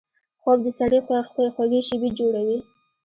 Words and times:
خوب 0.41 0.57
د 0.63 0.67
سړي 0.79 0.99
خوږې 1.55 1.81
شیبې 1.87 2.09
جوړوي 2.19 2.59